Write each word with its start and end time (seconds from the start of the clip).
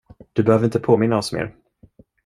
Du 0.33 0.43
behöver 0.43 0.65
inte 0.65 0.79
påminna 0.79 1.17
oss 1.17 1.33
mer. 1.33 1.55